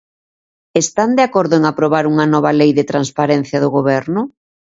¿Están 0.83 1.09
de 1.17 1.23
acordo 1.27 1.53
en 1.59 1.63
aprobar 1.71 2.05
unha 2.11 2.25
nova 2.33 2.51
lei 2.59 2.71
de 2.75 2.87
transparencia 2.91 3.61
do 3.63 3.73
Goberno? 3.77 4.21